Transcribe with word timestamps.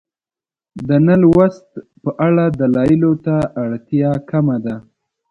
د 0.87 0.89
نه 1.07 1.15
لوست 1.21 1.65
په 2.03 2.09
اړه 2.27 2.43
دلایلو 2.59 3.11
ته 3.25 3.35
اړتیا 3.63 4.11
کمه 4.29 4.57
ده. 4.65 4.75